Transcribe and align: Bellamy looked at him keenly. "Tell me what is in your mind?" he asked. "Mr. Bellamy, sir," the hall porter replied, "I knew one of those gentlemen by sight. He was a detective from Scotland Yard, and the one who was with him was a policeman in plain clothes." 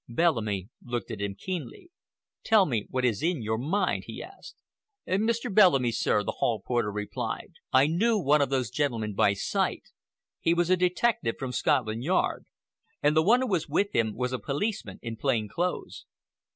Bellamy 0.09 0.69
looked 0.83 1.11
at 1.11 1.21
him 1.21 1.35
keenly. 1.35 1.91
"Tell 2.43 2.65
me 2.65 2.87
what 2.89 3.05
is 3.05 3.21
in 3.21 3.43
your 3.43 3.59
mind?" 3.59 4.05
he 4.07 4.23
asked. 4.23 4.55
"Mr. 5.07 5.53
Bellamy, 5.53 5.91
sir," 5.91 6.23
the 6.23 6.37
hall 6.39 6.59
porter 6.59 6.91
replied, 6.91 7.53
"I 7.71 7.85
knew 7.85 8.17
one 8.17 8.41
of 8.41 8.49
those 8.49 8.71
gentlemen 8.71 9.13
by 9.13 9.33
sight. 9.35 9.89
He 10.39 10.55
was 10.55 10.71
a 10.71 10.75
detective 10.75 11.35
from 11.37 11.51
Scotland 11.51 12.03
Yard, 12.03 12.47
and 13.03 13.15
the 13.15 13.21
one 13.21 13.41
who 13.41 13.47
was 13.47 13.69
with 13.69 13.93
him 13.93 14.15
was 14.15 14.33
a 14.33 14.39
policeman 14.39 14.97
in 15.03 15.17
plain 15.17 15.47
clothes." 15.47 16.07